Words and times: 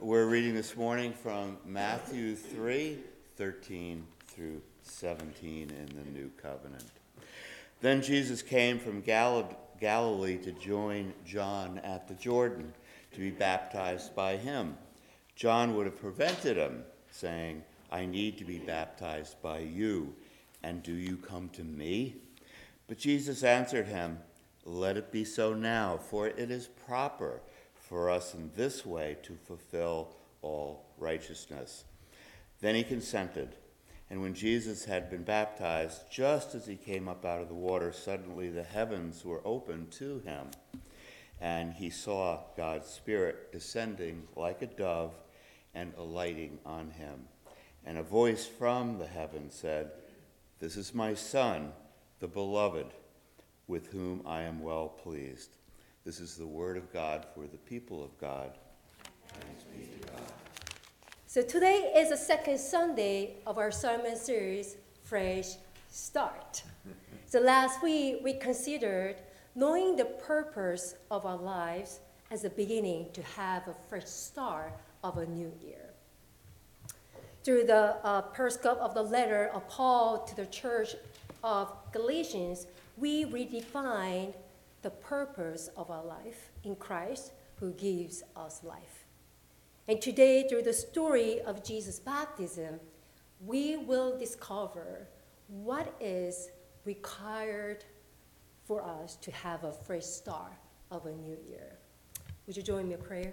We're 0.00 0.26
reading 0.26 0.54
this 0.54 0.76
morning 0.76 1.12
from 1.12 1.58
Matthew 1.66 2.36
3 2.36 2.98
13 3.36 4.06
through 4.28 4.62
17 4.82 5.70
in 5.70 5.86
the 5.96 6.08
New 6.16 6.30
Covenant. 6.40 6.84
Then 7.80 8.00
Jesus 8.00 8.40
came 8.40 8.78
from 8.78 9.00
Gal- 9.00 9.58
Galilee 9.80 10.36
to 10.36 10.52
join 10.52 11.12
John 11.26 11.80
at 11.82 12.06
the 12.06 12.14
Jordan 12.14 12.72
to 13.10 13.18
be 13.18 13.32
baptized 13.32 14.14
by 14.14 14.36
him. 14.36 14.76
John 15.34 15.74
would 15.74 15.86
have 15.86 16.00
prevented 16.00 16.56
him, 16.56 16.84
saying, 17.10 17.64
I 17.90 18.06
need 18.06 18.38
to 18.38 18.44
be 18.44 18.58
baptized 18.58 19.42
by 19.42 19.58
you, 19.58 20.14
and 20.62 20.80
do 20.80 20.92
you 20.92 21.16
come 21.16 21.48
to 21.54 21.64
me? 21.64 22.14
But 22.86 22.98
Jesus 22.98 23.42
answered 23.42 23.88
him, 23.88 24.20
Let 24.64 24.96
it 24.96 25.10
be 25.10 25.24
so 25.24 25.54
now, 25.54 25.96
for 25.96 26.28
it 26.28 26.52
is 26.52 26.68
proper 26.86 27.40
for 27.88 28.10
us 28.10 28.34
in 28.34 28.50
this 28.54 28.84
way 28.84 29.16
to 29.22 29.34
fulfill 29.46 30.14
all 30.42 30.84
righteousness. 30.98 31.84
Then 32.60 32.74
he 32.74 32.84
consented. 32.84 33.56
And 34.10 34.20
when 34.22 34.34
Jesus 34.34 34.84
had 34.84 35.10
been 35.10 35.22
baptized, 35.22 36.10
just 36.10 36.54
as 36.54 36.66
he 36.66 36.76
came 36.76 37.08
up 37.08 37.24
out 37.24 37.40
of 37.40 37.48
the 37.48 37.54
water, 37.54 37.92
suddenly 37.92 38.48
the 38.48 38.62
heavens 38.62 39.24
were 39.24 39.42
opened 39.44 39.90
to 39.92 40.20
him. 40.20 40.48
And 41.40 41.72
he 41.72 41.90
saw 41.90 42.40
God's 42.56 42.88
Spirit 42.88 43.52
descending 43.52 44.24
like 44.34 44.62
a 44.62 44.66
dove 44.66 45.14
and 45.74 45.92
alighting 45.96 46.58
on 46.66 46.90
him. 46.90 47.28
And 47.84 47.98
a 47.98 48.02
voice 48.02 48.46
from 48.46 48.98
the 48.98 49.06
heaven 49.06 49.50
said, 49.50 49.92
This 50.58 50.76
is 50.76 50.94
my 50.94 51.14
Son, 51.14 51.72
the 52.18 52.28
beloved, 52.28 52.86
with 53.66 53.92
whom 53.92 54.22
I 54.26 54.42
am 54.42 54.60
well 54.60 54.88
pleased. 54.88 55.50
This 56.04 56.20
is 56.20 56.36
the 56.36 56.46
word 56.46 56.76
of 56.76 56.92
God 56.92 57.26
for 57.34 57.46
the 57.46 57.58
people 57.58 58.02
of 58.02 58.16
God. 58.18 58.52
Thanks 59.28 59.64
be 59.64 59.84
to 60.00 60.08
God. 60.08 60.20
So 61.26 61.42
today 61.42 61.92
is 61.94 62.10
the 62.10 62.16
second 62.16 62.58
Sunday 62.58 63.36
of 63.46 63.58
our 63.58 63.70
sermon 63.70 64.16
series, 64.16 64.76
Fresh 65.02 65.56
Start. 65.90 66.62
so 67.26 67.40
last 67.40 67.82
week 67.82 68.20
we 68.22 68.34
considered 68.34 69.16
knowing 69.54 69.96
the 69.96 70.04
purpose 70.04 70.94
of 71.10 71.26
our 71.26 71.36
lives 71.36 72.00
as 72.30 72.44
a 72.44 72.50
beginning 72.50 73.06
to 73.12 73.22
have 73.22 73.66
a 73.68 73.74
fresh 73.88 74.06
start 74.06 74.72
of 75.02 75.18
a 75.18 75.26
new 75.26 75.52
year. 75.62 75.90
Through 77.44 77.64
the 77.64 77.96
uh, 78.04 78.22
periscope 78.22 78.78
of 78.78 78.94
the 78.94 79.02
letter 79.02 79.50
of 79.54 79.68
Paul 79.68 80.24
to 80.24 80.36
the 80.36 80.46
church 80.46 80.94
of 81.42 81.72
Galatians, 81.92 82.66
we 82.96 83.24
redefined 83.24 84.34
the 84.82 84.90
purpose 84.90 85.70
of 85.76 85.90
our 85.90 86.04
life 86.04 86.50
in 86.64 86.76
Christ 86.76 87.32
who 87.56 87.72
gives 87.72 88.22
us 88.36 88.62
life. 88.62 89.06
And 89.88 90.00
today, 90.00 90.46
through 90.48 90.62
the 90.62 90.72
story 90.72 91.40
of 91.40 91.64
Jesus' 91.64 91.98
baptism, 91.98 92.78
we 93.44 93.76
will 93.76 94.18
discover 94.18 95.08
what 95.48 95.94
is 96.00 96.50
required 96.84 97.84
for 98.66 98.84
us 98.84 99.16
to 99.16 99.30
have 99.30 99.64
a 99.64 99.72
fresh 99.72 100.04
start 100.04 100.52
of 100.90 101.06
a 101.06 101.12
new 101.12 101.38
year. 101.48 101.78
Would 102.46 102.56
you 102.56 102.62
join 102.62 102.88
me 102.88 102.94
in 102.94 103.00
prayer? 103.00 103.32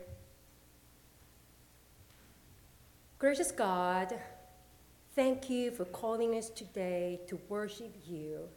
Gracious 3.20 3.52
God, 3.52 4.14
thank 5.16 5.50
you 5.50 5.72
for 5.72 5.86
calling 5.86 6.38
us 6.38 6.50
today 6.50 7.20
to 7.28 7.40
worship 7.50 7.94
you. 8.06 8.48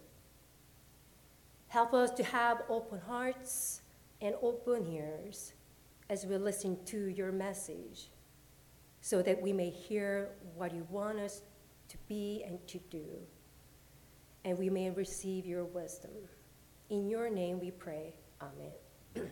Help 1.69 1.92
us 1.92 2.11
to 2.12 2.24
have 2.24 2.62
open 2.69 2.98
hearts 2.98 3.83
and 4.20 4.34
open 4.41 4.86
ears 4.91 5.52
as 6.08 6.24
we 6.24 6.36
listen 6.38 6.83
to 6.86 7.08
your 7.08 7.30
message 7.30 8.08
so 9.02 9.22
that 9.22 9.41
we 9.41 9.52
may 9.52 9.69
hear 9.69 10.30
what 10.56 10.74
you 10.74 10.86
want 10.91 11.19
us 11.19 11.42
to 11.89 11.96
be 12.08 12.42
and 12.46 12.58
to 12.66 12.78
do, 12.91 13.05
and 14.44 14.58
we 14.58 14.69
may 14.69 14.91
receive 14.91 15.46
your 15.46 15.64
wisdom. 15.64 16.11
In 16.90 17.08
your 17.08 17.30
name 17.30 17.61
we 17.61 17.70
pray. 17.70 18.14
Amen. 18.40 18.73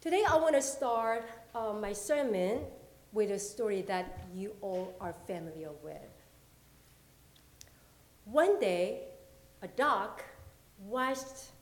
Today 0.00 0.22
I 0.28 0.36
want 0.36 0.54
to 0.54 0.62
start 0.62 1.24
uh, 1.54 1.72
my 1.72 1.92
sermon 1.92 2.60
with 3.12 3.30
a 3.30 3.38
story 3.38 3.82
that 3.82 4.26
you 4.34 4.54
all 4.60 4.94
are 5.00 5.14
familiar 5.26 5.70
with. 5.82 5.96
One 8.24 8.58
day, 8.58 9.13
a 9.64 9.68
duck 9.68 10.22
watched 10.78 11.52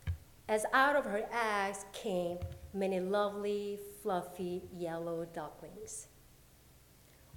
as 0.48 0.66
out 0.72 0.96
of 0.96 1.04
her 1.04 1.24
eggs 1.32 1.84
came 1.92 2.36
many 2.74 2.98
lovely, 2.98 3.78
fluffy 4.02 4.62
yellow 4.76 5.24
ducklings. 5.32 6.08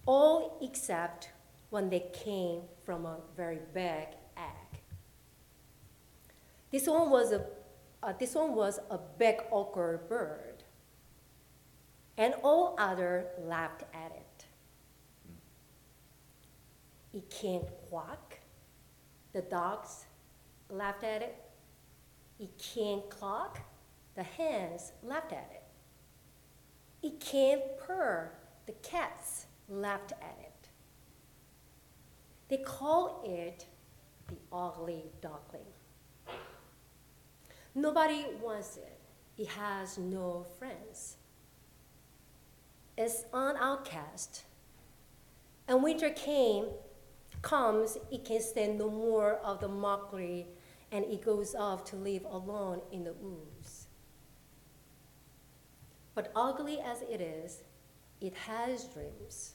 All 0.08 0.58
except 0.64 1.30
when 1.70 1.90
they 1.92 2.06
came 2.14 2.62
from 2.84 3.06
a 3.06 3.18
very 3.38 3.60
big 3.76 4.08
egg. 4.36 4.82
This 6.72 6.88
one 6.88 7.12
was 7.12 7.32
a, 7.32 7.46
uh, 8.02 8.14
this 8.20 8.34
one 8.34 8.56
was 8.56 8.80
a 8.90 8.98
big 8.98 9.36
ochre 9.52 10.02
bird, 10.10 10.64
and 12.18 12.34
all 12.42 12.76
other 12.80 13.28
laughed 13.40 13.84
at 13.94 14.12
it. 14.12 14.46
It 17.14 17.30
can't 17.30 17.66
quack. 17.88 18.42
The 19.32 19.42
dogs 19.42 20.06
laughed 20.70 21.04
at 21.04 21.22
it. 21.22 21.36
It 22.40 22.50
can't 22.58 23.10
cluck. 23.10 23.60
The 24.16 24.24
hens 24.24 24.92
laughed 25.04 25.32
at 25.32 25.50
it. 25.52 25.64
It 27.06 27.20
can't 27.20 27.62
purr. 27.78 28.32
The 28.66 28.74
cats 28.74 29.46
laughed 29.70 30.14
at 30.14 30.38
it. 30.42 30.70
They 32.48 32.58
call 32.58 33.24
it 33.26 33.66
the 34.28 34.36
ugly 34.52 35.06
duckling. 35.22 35.66
Nobody 37.74 38.26
wants 38.42 38.78
it. 38.78 38.98
It 39.38 39.48
has 39.50 39.98
no 39.98 40.46
friends. 40.58 41.18
It's 42.98 43.26
an 43.34 43.58
outcast. 43.60 44.46
And 45.68 45.84
winter 45.84 46.10
came, 46.10 46.68
comes, 47.42 47.98
it 48.12 48.24
can 48.24 48.42
stand 48.42 48.80
no 48.80 48.90
more 48.90 49.34
of 49.44 49.60
the 49.60 49.68
mockery, 49.68 50.48
and 50.92 51.06
it 51.06 51.24
goes 51.24 51.56
off 51.56 51.84
to 51.86 51.96
live 51.96 52.26
alone 52.26 52.82
in 52.92 53.04
the 53.04 53.12
ooze. 53.12 53.88
But 56.14 56.32
ugly 56.36 56.80
as 56.80 57.02
it 57.02 57.20
is, 57.20 57.62
it 58.22 58.34
has 58.34 58.86
dreams. 58.86 59.54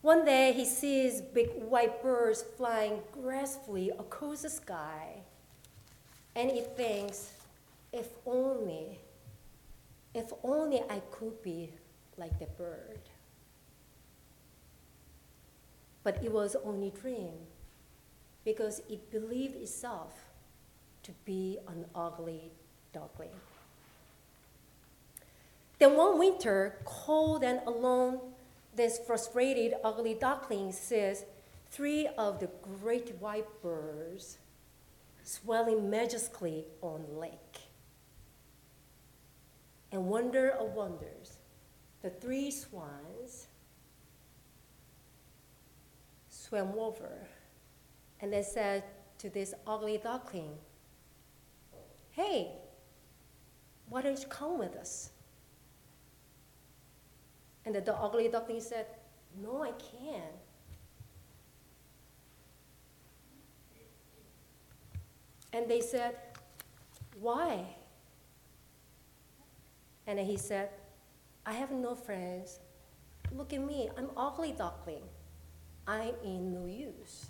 One 0.00 0.24
day 0.24 0.52
he 0.52 0.64
sees 0.64 1.20
big 1.20 1.50
white 1.62 2.02
birds 2.02 2.42
flying 2.56 3.00
gracefully 3.12 3.90
across 3.90 4.42
the 4.42 4.50
sky, 4.50 5.22
and 6.34 6.50
he 6.50 6.62
thinks, 6.62 7.32
if 7.92 8.08
only, 8.26 8.98
if 10.14 10.32
only 10.42 10.80
I 10.90 11.00
could 11.10 11.40
be 11.42 11.70
like 12.16 12.38
the 12.38 12.46
bird. 12.46 13.00
But 16.02 16.22
it 16.24 16.32
was 16.32 16.56
only 16.64 16.90
dream 16.90 17.34
because 18.44 18.82
it 18.88 19.10
believed 19.10 19.56
itself 19.56 20.12
to 21.02 21.12
be 21.24 21.58
an 21.68 21.84
ugly 21.94 22.50
duckling. 22.92 23.30
Then 25.78 25.96
one 25.96 26.18
winter, 26.18 26.78
cold 26.84 27.42
and 27.42 27.60
alone, 27.66 28.20
this 28.74 29.00
frustrated 29.06 29.74
ugly 29.82 30.14
duckling 30.14 30.72
sees 30.72 31.24
three 31.70 32.08
of 32.18 32.38
the 32.38 32.48
great 32.80 33.16
white 33.20 33.48
birds 33.62 34.38
swelling 35.24 35.90
majestically 35.90 36.66
on 36.80 37.04
lake. 37.16 37.58
And 39.90 40.06
wonder 40.06 40.50
of 40.50 40.72
wonders, 40.72 41.38
the 42.00 42.10
three 42.10 42.50
swans 42.50 43.46
swam 46.28 46.72
over 46.78 47.26
and 48.22 48.32
they 48.32 48.42
said 48.42 48.84
to 49.18 49.28
this 49.28 49.52
ugly 49.66 49.98
duckling, 49.98 50.52
Hey, 52.12 52.52
why 53.88 54.00
don't 54.00 54.18
you 54.18 54.28
come 54.28 54.58
with 54.58 54.76
us? 54.76 55.10
And 57.66 57.74
the, 57.74 57.80
the 57.80 57.94
ugly 57.94 58.28
duckling 58.28 58.60
said, 58.60 58.86
No, 59.42 59.62
I 59.62 59.72
can't. 59.72 60.22
And 65.52 65.68
they 65.68 65.80
said, 65.80 66.16
Why? 67.20 67.64
And 70.06 70.18
he 70.18 70.36
said, 70.36 70.70
I 71.44 71.52
have 71.52 71.72
no 71.72 71.94
friends. 71.96 72.60
Look 73.32 73.52
at 73.52 73.60
me, 73.60 73.90
I'm 73.98 74.10
ugly 74.16 74.52
duckling. 74.52 75.02
I'm 75.86 76.14
in 76.24 76.52
no 76.52 76.66
use. 76.66 77.26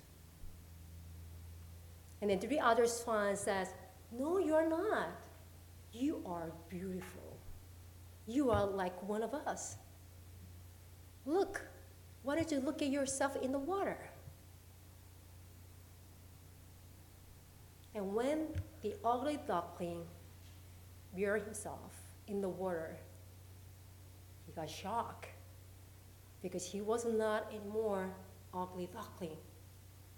And 2.23 2.31
then 2.31 2.39
three 2.39 2.61
other 2.61 2.87
swans 2.87 3.41
says, 3.41 3.75
No, 4.13 4.39
you're 4.39 4.69
not. 4.69 5.09
You 5.93 6.23
are 6.25 6.53
beautiful. 6.71 7.37
You 8.27 8.51
are 8.53 8.65
like 8.65 8.97
one 9.07 9.25
of 9.25 9.35
us. 9.35 9.77
Look, 11.27 11.61
why 12.23 12.37
don't 12.37 12.51
you 12.51 12.61
look 12.61 12.81
at 12.81 12.89
yourself 12.89 13.37
in 13.37 13.51
the 13.51 13.59
water? 13.59 13.99
And 17.95 18.15
when 18.15 18.47
the 18.83 18.95
ugly 19.05 19.39
duckling 19.47 20.05
buried 21.15 21.43
himself 21.43 21.93
in 22.29 22.41
the 22.41 22.49
water, 22.49 22.97
he 24.47 24.53
got 24.53 24.71
shocked 24.71 25.27
because 26.41 26.65
he 26.65 26.81
was 26.81 27.05
not 27.05 27.53
anymore 27.53 28.15
ugly 28.55 28.89
duckling, 28.93 29.37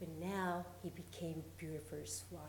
but 0.04 0.26
now 0.26 0.64
he 0.82 0.90
became 0.90 1.42
beautiful 1.56 1.98
swan. 2.04 2.42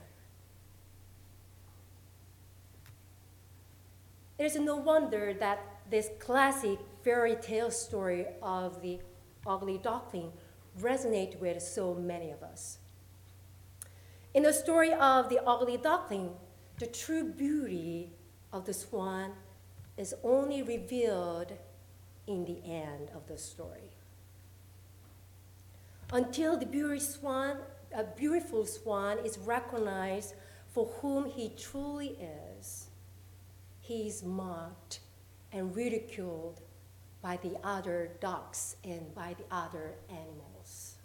It 4.38 4.46
is 4.46 4.56
no 4.58 4.76
wonder 4.76 5.34
that 5.40 5.60
this 5.90 6.10
classic 6.20 6.80
fairy 7.04 7.36
tale 7.36 7.72
story 7.72 8.26
of 8.42 8.82
the 8.82 9.00
ugly 9.48 9.78
duckling 9.78 10.34
resonates 10.82 11.40
with 11.40 11.62
so 11.62 11.94
many 11.94 12.32
of 12.32 12.44
us. 12.44 12.80
In 14.34 14.44
the 14.44 14.52
story 14.52 14.92
of 14.92 15.30
the 15.30 15.42
ugly 15.46 15.78
duckling, 15.78 16.32
the 16.80 16.88
true 16.88 17.24
beauty 17.24 18.10
of 18.52 18.66
the 18.66 18.74
swan 18.74 19.32
is 19.98 20.14
only 20.24 20.62
revealed 20.62 21.54
in 22.28 22.44
the 22.44 22.60
end 22.70 23.12
of 23.16 23.28
the 23.28 23.38
story. 23.38 23.95
Until 26.12 26.58
the 26.58 26.66
beautiful 26.66 27.00
swan, 27.00 27.58
a 27.94 28.04
beautiful 28.04 28.66
swan 28.66 29.20
is 29.20 29.38
recognized 29.40 30.36
for 30.74 30.86
whom 31.02 31.26
he 31.26 31.50
truly 31.58 32.18
is, 32.60 32.88
he 33.80 34.08
is 34.08 34.24
mocked 34.24 35.00
and 35.52 35.76
ridiculed 35.76 36.62
by 37.22 37.38
the 37.38 37.58
other 37.64 38.12
ducks 38.20 38.76
and 38.84 39.16
by 39.16 39.36
the 39.38 39.56
other 39.56 39.96
animals. 40.10 40.96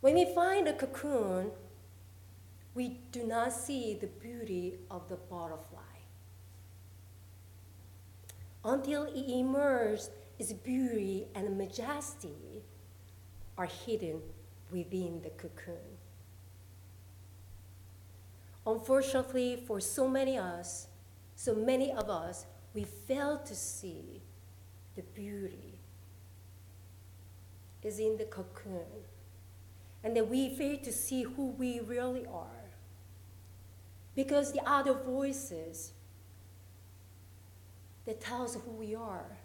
When 0.00 0.14
we 0.14 0.34
find 0.34 0.66
a 0.66 0.72
cocoon, 0.72 1.52
we 2.74 3.00
do 3.12 3.24
not 3.24 3.52
see 3.52 3.94
the 3.94 4.06
beauty 4.06 4.78
of 4.90 5.08
the 5.08 5.16
butterfly. 5.16 5.78
Until 8.64 9.04
it 9.04 9.30
emerges, 9.30 10.10
its 10.40 10.54
beauty 10.54 11.26
and 11.34 11.58
majesty 11.58 12.62
are 13.58 13.66
hidden 13.66 14.22
within 14.72 15.20
the 15.22 15.28
cocoon. 15.30 15.98
Unfortunately, 18.66 19.62
for 19.66 19.80
so 19.80 20.08
many 20.08 20.38
of 20.38 20.44
us, 20.44 20.88
so 21.36 21.54
many 21.54 21.92
of 21.92 22.08
us, 22.08 22.46
we 22.72 22.84
fail 22.84 23.38
to 23.44 23.54
see 23.54 24.22
the 24.96 25.02
beauty 25.02 25.78
is 27.82 27.98
in 27.98 28.16
the 28.16 28.24
cocoon, 28.24 29.04
and 30.02 30.16
that 30.16 30.28
we 30.28 30.54
fail 30.54 30.78
to 30.78 30.92
see 30.92 31.22
who 31.22 31.50
we 31.50 31.80
really 31.80 32.24
are. 32.26 32.70
Because 34.14 34.52
the 34.52 34.62
other 34.66 34.94
voices 34.94 35.92
that 38.06 38.20
tells 38.20 38.54
who 38.54 38.70
we 38.70 38.94
are 38.94 39.39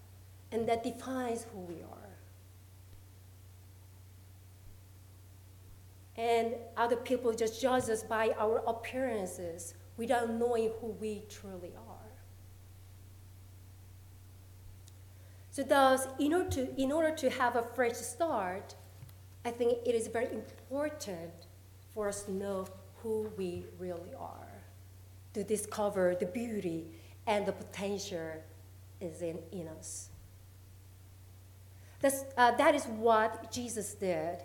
and 0.55 0.67
that 0.69 0.83
defines 0.83 1.45
who 1.51 1.59
we 1.59 1.81
are. 1.81 2.11
And 6.17 6.55
other 6.77 6.95
people 6.95 7.33
just 7.33 7.61
judge 7.61 7.89
us 7.89 8.03
by 8.03 8.33
our 8.39 8.63
appearances 8.65 9.73
without 9.97 10.29
knowing 10.29 10.71
who 10.79 10.87
we 10.87 11.23
truly 11.29 11.73
are. 11.75 12.11
So 15.51 15.63
thus, 15.63 16.07
in 16.19 16.33
order 16.33 16.49
to, 16.51 16.81
in 16.81 16.91
order 16.93 17.13
to 17.15 17.29
have 17.29 17.57
a 17.57 17.63
fresh 17.63 17.95
start, 17.95 18.75
I 19.43 19.51
think 19.51 19.79
it 19.85 19.93
is 19.93 20.07
very 20.07 20.31
important 20.31 21.33
for 21.93 22.07
us 22.07 22.23
to 22.23 22.31
know 22.31 22.65
who 23.03 23.29
we 23.37 23.65
really 23.77 24.13
are, 24.17 24.63
to 25.33 25.43
discover 25.43 26.15
the 26.17 26.27
beauty 26.27 26.87
and 27.27 27.45
the 27.45 27.51
potential 27.51 28.41
is 29.01 29.21
in, 29.21 29.39
in 29.51 29.67
us. 29.67 30.11
That's, 32.01 32.23
uh, 32.37 32.51
that 32.57 32.75
is 32.75 32.85
what 32.85 33.51
Jesus 33.51 33.93
did 33.93 34.43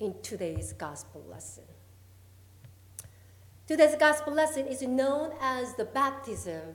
in 0.00 0.14
today's 0.22 0.72
gospel 0.72 1.24
lesson. 1.28 1.64
Today's 3.66 3.96
gospel 3.96 4.34
lesson 4.34 4.66
is 4.66 4.82
known 4.82 5.32
as 5.40 5.74
the 5.74 5.84
baptism 5.84 6.74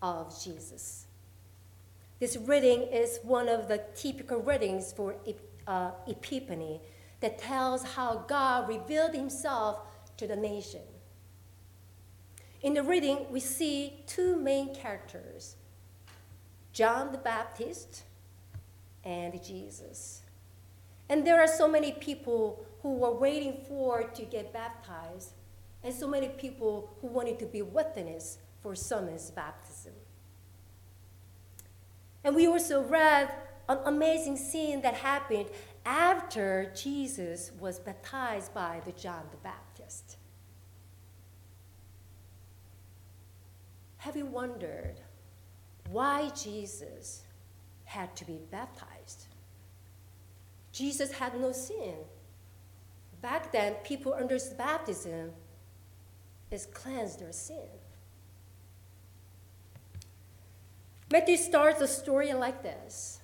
of 0.00 0.34
Jesus. 0.42 1.06
This 2.18 2.36
reading 2.36 2.82
is 2.82 3.20
one 3.22 3.48
of 3.48 3.68
the 3.68 3.82
typical 3.94 4.40
readings 4.40 4.92
for 4.92 5.16
uh, 5.66 5.90
Epiphany 6.06 6.80
that 7.20 7.38
tells 7.38 7.82
how 7.82 8.24
God 8.28 8.68
revealed 8.68 9.14
himself 9.14 9.80
to 10.16 10.26
the 10.26 10.36
nation. 10.36 10.80
In 12.62 12.74
the 12.74 12.82
reading, 12.82 13.26
we 13.30 13.40
see 13.40 14.04
two 14.06 14.36
main 14.36 14.74
characters 14.74 15.56
John 16.72 17.12
the 17.12 17.18
Baptist 17.18 18.04
and 19.04 19.42
Jesus. 19.42 20.22
And 21.08 21.26
there 21.26 21.40
are 21.40 21.46
so 21.46 21.68
many 21.68 21.92
people 21.92 22.64
who 22.82 22.94
were 22.94 23.12
waiting 23.12 23.58
for 23.68 24.04
to 24.04 24.22
get 24.24 24.52
baptized, 24.52 25.32
and 25.82 25.94
so 25.94 26.08
many 26.08 26.28
people 26.28 26.90
who 27.00 27.08
wanted 27.08 27.38
to 27.38 27.46
be 27.46 27.62
witness 27.62 28.38
for 28.62 28.74
someone's 28.74 29.30
baptism. 29.30 29.92
And 32.22 32.34
we 32.34 32.46
also 32.46 32.82
read 32.82 33.30
an 33.68 33.78
amazing 33.84 34.36
scene 34.36 34.80
that 34.82 34.94
happened 34.94 35.46
after 35.84 36.72
Jesus 36.74 37.52
was 37.60 37.78
baptized 37.78 38.54
by 38.54 38.80
the 38.86 38.92
John 38.92 39.24
the 39.30 39.36
Baptist. 39.38 40.16
Have 43.98 44.16
you 44.16 44.26
wondered 44.26 45.00
why 45.90 46.30
Jesus 46.30 47.22
had 47.84 48.14
to 48.16 48.24
be 48.24 48.38
baptized? 48.50 48.93
Jesus 50.74 51.12
had 51.12 51.40
no 51.40 51.52
sin. 51.52 51.94
Back 53.22 53.52
then, 53.52 53.74
people 53.84 54.12
understood 54.12 54.58
baptism 54.58 55.30
is 56.50 56.66
cleanse 56.66 57.16
their 57.16 57.32
sin. 57.32 57.70
Matthew 61.12 61.36
starts 61.36 61.78
the 61.78 61.86
story 61.86 62.32
like 62.32 62.62
this. 62.64 63.20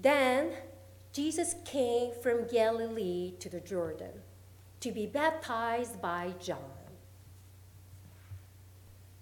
Then 0.00 0.52
Jesus 1.12 1.56
came 1.64 2.12
from 2.22 2.46
Galilee 2.46 3.32
to 3.40 3.48
the 3.48 3.60
Jordan 3.60 4.22
to 4.80 4.92
be 4.92 5.06
baptized 5.06 6.00
by 6.00 6.34
John. 6.40 6.78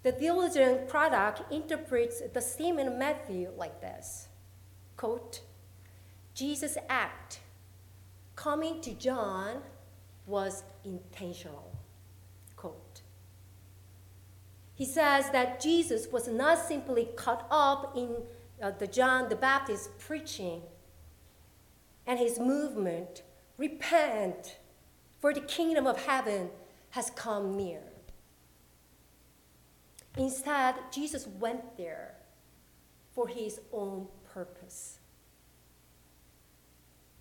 The 0.03 0.11
theologian 0.11 0.87
product 0.87 1.51
interprets 1.51 2.21
the 2.31 2.41
same 2.41 2.77
in 2.77 2.99
Matthew 2.99 3.51
like 3.57 3.81
this 3.81 4.27
quote, 4.95 5.41
Jesus' 6.37 6.77
act 6.87 7.39
coming 8.35 8.79
to 8.81 8.93
John 8.93 9.57
was 10.27 10.63
intentional. 10.85 11.75
Quote. 12.55 13.01
He 14.75 14.85
says 14.85 15.31
that 15.31 15.59
Jesus 15.59 16.07
was 16.11 16.27
not 16.27 16.59
simply 16.59 17.09
caught 17.15 17.47
up 17.49 17.97
in 17.97 18.17
uh, 18.61 18.69
the 18.69 18.85
John 18.85 19.29
the 19.29 19.35
Baptist 19.35 19.97
preaching 19.97 20.61
and 22.05 22.19
his 22.19 22.37
movement, 22.37 23.23
repent, 23.57 24.59
for 25.19 25.33
the 25.33 25.41
kingdom 25.41 25.87
of 25.87 26.05
heaven 26.05 26.51
has 26.91 27.09
come 27.09 27.57
near. 27.57 27.81
Instead, 30.15 30.75
Jesus 30.91 31.25
went 31.25 31.77
there 31.77 32.13
for 33.11 33.27
his 33.27 33.59
own 33.73 34.07
purpose. 34.31 34.96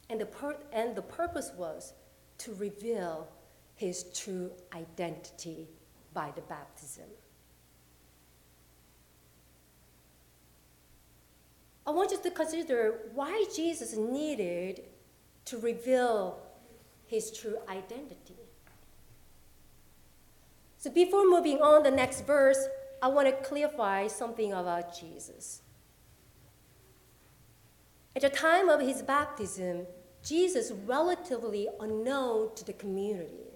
And 0.08 0.20
the, 0.20 0.26
pur- 0.26 0.58
and 0.72 0.94
the 0.94 1.02
purpose 1.02 1.50
was 1.56 1.92
to 2.38 2.54
reveal 2.54 3.28
his 3.74 4.04
true 4.14 4.50
identity 4.74 5.68
by 6.14 6.32
the 6.34 6.42
baptism. 6.42 7.04
I 11.86 11.90
want 11.90 12.10
you 12.10 12.18
to 12.20 12.30
consider 12.30 13.10
why 13.14 13.44
Jesus 13.54 13.96
needed 13.96 14.82
to 15.44 15.58
reveal 15.58 16.38
his 17.06 17.30
true 17.30 17.58
identity. 17.68 18.34
So 20.78 20.90
before 20.90 21.28
moving 21.28 21.58
on 21.62 21.84
the 21.84 21.90
next 21.90 22.26
verse, 22.26 22.68
I 23.02 23.08
want 23.08 23.28
to 23.28 23.48
clarify 23.48 24.08
something 24.08 24.52
about 24.52 24.98
Jesus. 24.98 25.62
At 28.16 28.22
the 28.22 28.30
time 28.30 28.68
of 28.68 28.80
his 28.80 29.02
baptism, 29.02 29.86
Jesus 30.24 30.70
was 30.70 30.80
relatively 30.80 31.68
unknown 31.78 32.54
to 32.56 32.64
the 32.64 32.72
community. 32.72 33.46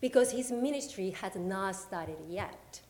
because 0.00 0.32
his 0.32 0.50
ministry 0.50 1.10
had 1.10 1.36
not 1.36 1.76
started 1.76 2.16
yet. 2.28 2.80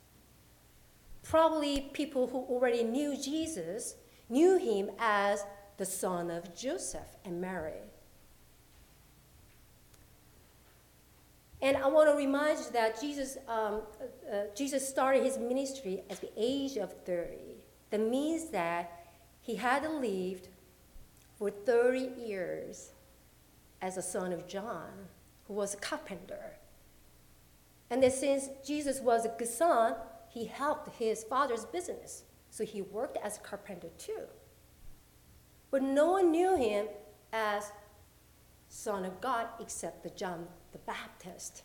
Probably 1.23 1.91
people 1.93 2.29
who 2.29 2.39
already 2.39 2.85
knew 2.85 3.17
Jesus 3.17 3.97
knew 4.29 4.57
him 4.59 4.91
as 4.99 5.45
the 5.77 5.85
son 5.85 6.31
of 6.31 6.55
Joseph 6.55 7.17
and 7.25 7.41
Mary. 7.41 7.83
And 11.63 11.77
I 11.77 11.89
want 11.89 12.09
to 12.09 12.17
remind 12.17 12.59
you 12.59 12.65
that 12.73 13.01
Jesus, 13.01 13.37
um, 13.47 13.83
uh, 14.31 14.35
uh, 14.35 14.45
Jesus 14.55 14.89
started 14.89 15.23
his 15.23 15.37
ministry 15.37 16.03
at 16.09 16.21
the 16.21 16.31
age 16.37 16.79
of 16.79 16.95
30. 17.05 17.37
That 17.91 18.01
means 18.01 18.51
that 18.51 19.00
he 19.51 19.57
had 19.57 19.83
lived 19.83 20.47
for 21.37 21.51
30 21.51 22.23
years 22.25 22.93
as 23.83 23.97
a 23.97 24.03
son 24.03 24.33
of 24.33 24.47
John, 24.47 25.09
who 25.49 25.55
was 25.55 25.75
a 25.75 25.77
carpenter. 25.79 26.55
And 27.91 28.01
that 28.05 28.13
since 28.13 28.49
Jesus 28.65 29.01
was 29.01 29.25
a 29.25 29.35
good 29.37 29.49
son, 29.49 29.97
he 30.29 30.45
helped 30.45 30.95
his 31.01 31.25
father's 31.25 31.65
business. 31.65 32.23
So 32.51 32.65
he 32.65 32.81
worked 32.81 33.19
as 33.25 33.39
a 33.39 33.41
carpenter 33.41 33.89
too. 33.99 34.23
But 35.73 35.83
no 35.83 36.13
one 36.13 36.31
knew 36.31 36.55
him 36.57 36.87
as 37.33 37.73
Son 38.69 39.05
of 39.05 39.21
God 39.21 39.49
except 39.59 40.05
the 40.05 40.11
John 40.11 40.47
the 40.71 40.79
Baptist. 40.79 41.65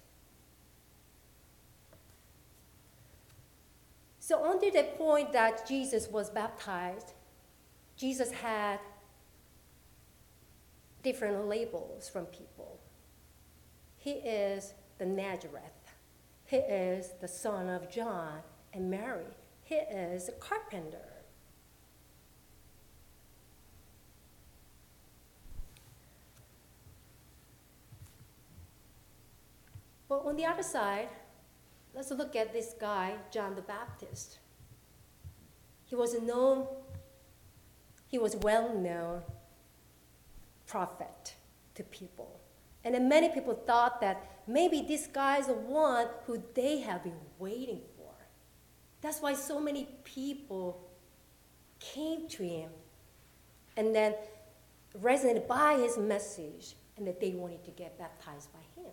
So 4.20 4.52
until 4.52 4.72
the 4.72 4.90
point 4.98 5.34
that 5.34 5.68
Jesus 5.68 6.08
was 6.08 6.32
baptized, 6.32 7.14
Jesus 7.98 8.32
had 8.32 8.80
different 11.04 11.48
labels 11.48 12.10
from 12.10 12.26
people. 12.26 12.80
He 13.98 14.12
is 14.12 14.74
the 14.98 15.06
Nazareth. 15.06 15.62
He 16.46 16.58
is 16.58 17.14
the 17.22 17.28
son 17.28 17.70
of 17.70 17.90
John 17.90 18.40
and 18.74 18.90
Mary. 18.90 19.26
He 19.64 19.76
is 19.76 20.30
a 20.30 20.34
carpenter. 20.34 21.16
But 30.08 30.26
on 30.26 30.36
the 30.36 30.46
other 30.46 30.64
side, 30.64 31.10
let's 31.96 32.12
look 32.12 32.36
at 32.36 32.54
this 32.54 32.76
guy, 32.80 33.16
John 33.32 33.56
the 33.56 33.62
Baptist. 33.62 34.40
He 35.86 35.96
was 35.96 36.22
known, 36.22 36.68
he 38.08 38.18
was 38.18 38.36
well 38.36 38.74
known 38.74 39.22
prophet 40.68 41.36
to 41.76 41.84
people. 41.84 42.40
And 42.84 42.94
then 42.94 43.10
many 43.10 43.30
people 43.30 43.54
thought 43.54 44.00
that 44.02 44.42
maybe 44.48 44.82
this 44.82 45.08
guy 45.08 45.40
is 45.40 45.48
the 45.48 45.54
one 45.54 46.08
who 46.26 46.42
they 46.54 46.80
have 46.82 47.04
been 47.04 47.20
waiting 47.40 47.82
for. 47.98 48.14
That's 49.02 49.22
why 49.22 49.34
so 49.34 49.60
many 49.60 49.88
people 50.04 50.88
came 51.80 52.28
to 52.30 52.44
him 52.44 52.70
and 53.78 53.94
then 53.94 54.14
resonated 55.02 55.48
by 55.48 55.78
his 55.78 55.98
message 55.98 56.76
and 56.98 57.06
that 57.08 57.20
they 57.20 57.32
wanted 57.32 57.64
to 57.66 57.72
get 57.72 57.98
baptized 57.98 58.50
by 58.54 58.82
him. 58.82 58.92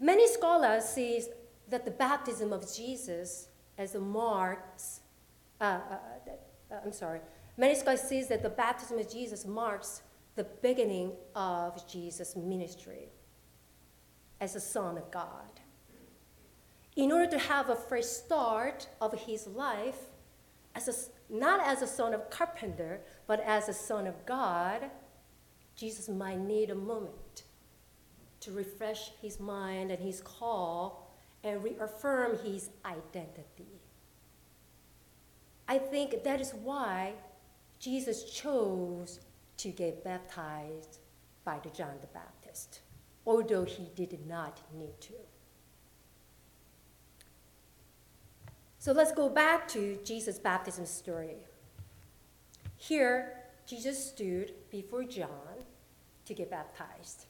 Many 0.00 0.26
scholars 0.28 0.84
see 0.84 1.22
that 1.68 1.84
the 1.84 1.90
baptism 1.90 2.52
of 2.52 2.72
Jesus 2.72 3.47
as 3.78 3.94
marks, 3.94 5.00
uh, 5.60 5.64
uh, 5.64 5.98
uh, 6.70 6.74
I'm 6.84 6.92
sorry, 6.92 7.20
many 7.56 7.76
scholars 7.76 8.02
see 8.02 8.22
that 8.24 8.42
the 8.42 8.50
baptism 8.50 8.98
of 8.98 9.10
Jesus 9.10 9.46
marks 9.46 10.02
the 10.34 10.44
beginning 10.62 11.12
of 11.34 11.88
Jesus' 11.90 12.36
ministry 12.36 13.08
as 14.40 14.56
a 14.56 14.60
son 14.60 14.98
of 14.98 15.10
God. 15.10 15.60
In 16.96 17.12
order 17.12 17.30
to 17.30 17.38
have 17.38 17.70
a 17.70 17.76
fresh 17.76 18.04
start 18.04 18.88
of 19.00 19.14
his 19.14 19.46
life, 19.46 19.98
as 20.74 20.88
a, 20.88 21.32
not 21.32 21.60
as 21.64 21.80
a 21.80 21.86
son 21.86 22.12
of 22.12 22.28
carpenter, 22.30 23.00
but 23.26 23.40
as 23.40 23.68
a 23.68 23.72
son 23.72 24.06
of 24.06 24.26
God, 24.26 24.90
Jesus 25.76 26.08
might 26.08 26.40
need 26.40 26.70
a 26.70 26.74
moment 26.74 27.44
to 28.40 28.50
refresh 28.52 29.12
his 29.22 29.38
mind 29.38 29.90
and 29.90 30.00
his 30.00 30.20
call 30.20 31.07
and 31.48 31.64
reaffirm 31.64 32.38
his 32.44 32.70
identity. 32.84 33.80
I 35.66 35.78
think 35.78 36.22
that 36.24 36.40
is 36.40 36.52
why 36.52 37.14
Jesus 37.78 38.24
chose 38.24 39.20
to 39.58 39.70
get 39.70 40.04
baptized 40.04 40.98
by 41.44 41.58
the 41.62 41.70
John 41.70 41.94
the 42.00 42.06
Baptist, 42.08 42.80
although 43.26 43.64
he 43.64 43.88
did 43.94 44.26
not 44.26 44.60
need 44.76 45.00
to. 45.00 45.14
So 48.78 48.92
let's 48.92 49.12
go 49.12 49.28
back 49.28 49.66
to 49.68 49.98
Jesus' 50.04 50.38
baptism 50.38 50.86
story. 50.86 51.36
Here, 52.76 53.34
Jesus 53.66 54.02
stood 54.02 54.52
before 54.70 55.04
John 55.04 55.64
to 56.24 56.34
get 56.34 56.50
baptized. 56.50 57.26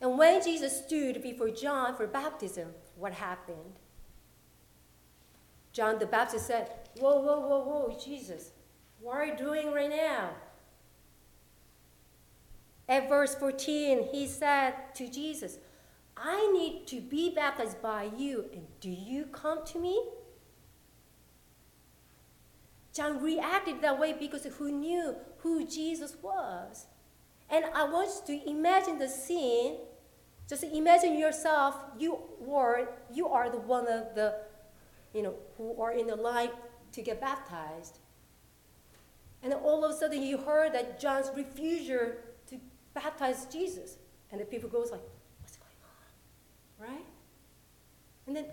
And 0.00 0.18
when 0.18 0.42
Jesus 0.42 0.84
stood 0.84 1.22
before 1.22 1.50
John 1.50 1.94
for 1.94 2.08
baptism, 2.08 2.70
what 2.96 3.12
happened? 3.12 3.78
John 5.72 5.98
the 5.98 6.06
Baptist 6.06 6.46
said, 6.46 6.70
Whoa, 6.98 7.20
whoa, 7.20 7.40
whoa, 7.40 7.60
whoa, 7.60 7.98
Jesus, 8.02 8.50
what 9.00 9.16
are 9.16 9.24
you 9.24 9.36
doing 9.36 9.72
right 9.72 9.90
now? 9.90 10.30
At 12.88 13.08
verse 13.08 13.34
14, 13.34 14.08
he 14.12 14.26
said 14.26 14.74
to 14.94 15.08
Jesus, 15.08 15.58
I 16.16 16.50
need 16.52 16.86
to 16.88 17.00
be 17.00 17.34
baptized 17.34 17.80
by 17.80 18.10
you, 18.16 18.46
and 18.52 18.66
do 18.80 18.90
you 18.90 19.24
come 19.24 19.64
to 19.66 19.78
me? 19.78 20.02
John 22.94 23.22
reacted 23.22 23.80
that 23.80 23.98
way 23.98 24.12
because 24.12 24.44
he 24.44 24.72
knew 24.72 25.16
who 25.38 25.66
Jesus 25.66 26.16
was. 26.20 26.86
And 27.48 27.64
I 27.74 27.84
want 27.84 28.10
you 28.28 28.38
to 28.38 28.50
imagine 28.50 28.98
the 28.98 29.08
scene 29.08 29.78
just 30.52 30.64
imagine 30.64 31.18
yourself, 31.18 31.76
you 31.98 32.18
were, 32.38 32.86
you 33.10 33.26
are 33.26 33.48
the 33.48 33.56
one 33.56 33.86
of 33.86 34.14
the, 34.14 34.34
you 35.14 35.22
know, 35.22 35.34
who 35.56 35.80
are 35.80 35.92
in 35.92 36.06
the 36.06 36.14
line 36.14 36.50
to 36.92 37.00
get 37.00 37.22
baptized. 37.22 38.00
And 39.42 39.54
all 39.54 39.82
of 39.82 39.90
a 39.90 39.94
sudden 39.94 40.22
you 40.22 40.36
heard 40.36 40.74
that 40.74 41.00
John's 41.00 41.30
refusal 41.34 42.12
to 42.48 42.60
baptize 42.92 43.46
Jesus. 43.46 43.96
And 44.30 44.42
the 44.42 44.44
people 44.44 44.68
goes 44.68 44.90
like, 44.90 45.00
what's 45.40 45.56
going 45.56 46.90
on? 46.90 46.96
Right? 46.96 47.06
And 48.26 48.36
then 48.36 48.44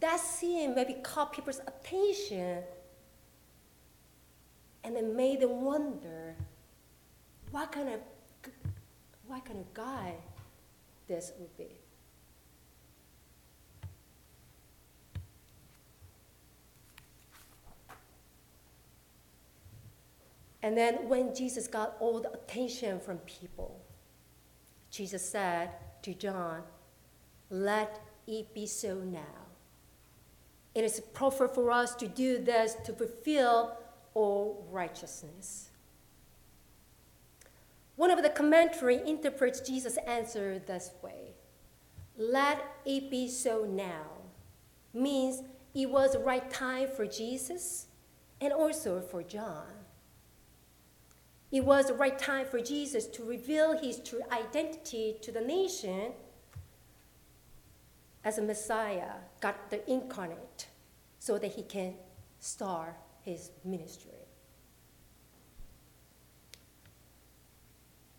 that 0.00 0.18
scene 0.18 0.74
maybe 0.74 0.94
caught 1.02 1.34
people's 1.34 1.60
attention 1.66 2.62
and 4.84 4.96
it 4.96 5.04
made 5.04 5.40
them 5.40 5.60
wonder 5.60 6.34
what 7.50 7.72
kind 7.72 7.90
of 7.90 8.00
what 9.26 9.44
kind 9.44 9.58
of 9.58 9.74
guy 9.74 10.14
this 11.08 11.32
would 11.38 11.56
be. 11.56 11.68
And 20.62 20.76
then 20.76 21.08
when 21.08 21.32
Jesus 21.32 21.68
got 21.68 21.94
all 22.00 22.20
the 22.20 22.32
attention 22.32 22.98
from 22.98 23.18
people, 23.18 23.80
Jesus 24.90 25.28
said 25.28 25.70
to 26.02 26.12
John, 26.12 26.62
Let 27.50 28.00
it 28.26 28.52
be 28.52 28.66
so 28.66 28.96
now. 28.96 29.46
It 30.74 30.82
is 30.82 31.00
proper 31.14 31.46
for 31.46 31.70
us 31.70 31.94
to 31.94 32.08
do 32.08 32.38
this 32.38 32.74
to 32.84 32.92
fulfill 32.92 33.78
all 34.14 34.66
righteousness. 34.70 35.70
One 37.96 38.10
of 38.10 38.22
the 38.22 38.30
commentary 38.30 39.00
interprets 39.06 39.60
Jesus' 39.60 39.96
answer 40.06 40.58
this 40.58 40.92
way 41.02 41.34
Let 42.16 42.64
it 42.84 43.10
be 43.10 43.28
so 43.28 43.64
now 43.64 44.06
means 44.92 45.42
it 45.74 45.90
was 45.90 46.12
the 46.12 46.18
right 46.18 46.48
time 46.50 46.88
for 46.88 47.06
Jesus 47.06 47.86
and 48.40 48.52
also 48.52 49.00
for 49.00 49.22
John. 49.22 49.72
It 51.50 51.64
was 51.64 51.86
the 51.86 51.94
right 51.94 52.18
time 52.18 52.46
for 52.46 52.60
Jesus 52.60 53.06
to 53.06 53.24
reveal 53.24 53.78
his 53.78 53.98
true 54.00 54.22
identity 54.32 55.16
to 55.22 55.32
the 55.32 55.40
nation 55.40 56.12
as 58.24 58.38
a 58.38 58.42
Messiah, 58.42 59.12
God 59.40 59.54
the 59.70 59.88
incarnate, 59.90 60.66
so 61.18 61.38
that 61.38 61.52
he 61.52 61.62
can 61.62 61.94
start 62.40 62.96
his 63.22 63.50
ministry. 63.64 64.15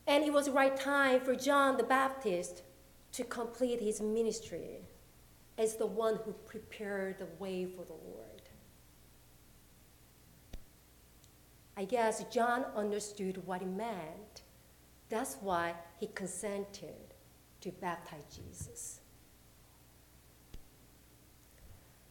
And 0.07 0.23
it 0.23 0.31
was 0.31 0.45
the 0.45 0.51
right 0.51 0.75
time 0.75 1.19
for 1.19 1.35
John 1.35 1.77
the 1.77 1.83
Baptist 1.83 2.63
to 3.11 3.23
complete 3.23 3.81
his 3.81 4.01
ministry 4.01 4.87
as 5.57 5.75
the 5.75 5.85
one 5.85 6.19
who 6.23 6.33
prepared 6.45 7.19
the 7.19 7.27
way 7.39 7.65
for 7.65 7.83
the 7.83 7.93
Lord. 7.93 8.41
I 11.75 11.85
guess 11.85 12.23
John 12.31 12.65
understood 12.75 13.45
what 13.45 13.61
it 13.61 13.67
meant 13.67 14.41
That's 15.09 15.37
why 15.41 15.75
he 15.99 16.07
consented 16.07 17.13
to 17.61 17.71
baptize 17.71 18.23
Jesus. 18.35 18.99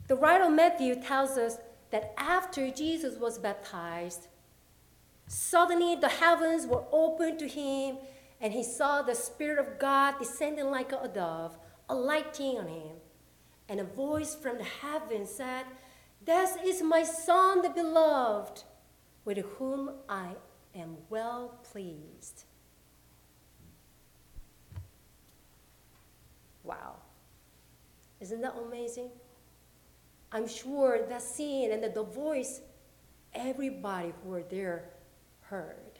The 0.08 0.16
writer 0.16 0.44
of 0.44 0.52
Matthew 0.52 0.94
tells 1.02 1.36
us 1.36 1.58
that 1.90 2.14
after 2.16 2.70
Jesus 2.70 3.18
was 3.18 3.38
baptized, 3.38 4.28
suddenly 5.26 5.96
the 5.96 6.08
heavens 6.08 6.66
were 6.66 6.84
opened 6.92 7.38
to 7.40 7.48
him, 7.48 7.98
and 8.40 8.52
he 8.52 8.62
saw 8.62 9.02
the 9.02 9.14
Spirit 9.14 9.58
of 9.58 9.78
God 9.78 10.18
descending 10.18 10.70
like 10.70 10.92
a 10.92 11.08
dove, 11.08 11.58
alighting 11.88 12.58
on 12.58 12.68
him. 12.68 12.96
And 13.68 13.80
a 13.80 13.84
voice 13.84 14.34
from 14.34 14.58
the 14.58 14.64
heavens 14.64 15.30
said, 15.30 15.64
This 16.24 16.56
is 16.64 16.82
my 16.82 17.02
Son, 17.02 17.62
the 17.62 17.70
beloved, 17.70 18.62
with 19.24 19.38
whom 19.38 19.90
I 20.08 20.34
am 20.74 20.96
well 21.08 21.58
pleased. 21.64 22.44
Wow. 26.62 26.96
Isn't 28.20 28.40
that 28.40 28.54
amazing? 28.56 29.10
I'm 30.32 30.48
sure 30.48 31.06
that 31.08 31.22
scene 31.22 31.70
and 31.70 31.82
the 31.82 32.02
voice, 32.02 32.60
everybody 33.34 34.12
who 34.22 34.30
were 34.30 34.42
there 34.42 34.90
heard. 35.48 35.98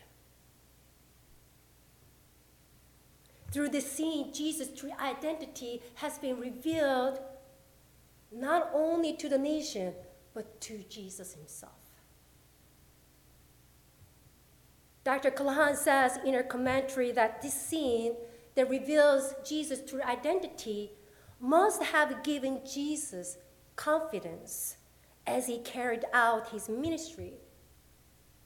Through 3.52 3.70
this 3.70 3.90
scene, 3.90 4.32
Jesus' 4.32 4.78
true 4.78 4.92
identity 5.00 5.82
has 5.96 6.18
been 6.18 6.38
revealed 6.38 7.20
not 8.32 8.70
only 8.74 9.14
to 9.14 9.28
the 9.28 9.38
nation, 9.38 9.94
but 10.34 10.60
to 10.62 10.78
Jesus 10.88 11.32
himself. 11.34 11.72
Dr. 15.04 15.30
Kahlon 15.30 15.76
says 15.76 16.18
in 16.24 16.34
her 16.34 16.42
commentary 16.42 17.12
that 17.12 17.40
this 17.40 17.54
scene 17.54 18.14
that 18.56 18.68
reveals 18.68 19.34
Jesus' 19.48 19.88
true 19.88 20.02
identity 20.02 20.90
must 21.38 21.82
have 21.84 22.24
given 22.24 22.60
Jesus 22.70 23.38
confidence 23.76 24.76
as 25.26 25.46
he 25.46 25.58
carried 25.58 26.04
out 26.12 26.48
his 26.48 26.68
ministry 26.68 27.34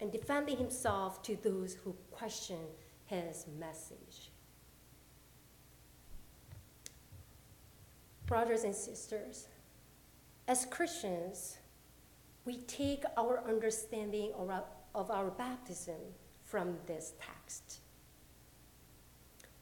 and 0.00 0.10
defending 0.10 0.56
himself 0.56 1.22
to 1.22 1.36
those 1.36 1.74
who 1.74 1.94
question 2.10 2.58
his 3.06 3.46
message. 3.58 4.30
Brothers 8.26 8.64
and 8.64 8.74
sisters, 8.74 9.48
as 10.46 10.64
Christians, 10.66 11.58
we 12.44 12.58
take 12.58 13.04
our 13.16 13.42
understanding 13.46 14.32
of 14.94 15.10
our 15.10 15.30
baptism 15.30 16.00
from 16.44 16.78
this 16.86 17.12
text. 17.20 17.80